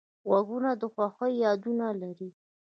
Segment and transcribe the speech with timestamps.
[0.27, 2.29] غوږونه د خوښیو یادونه لري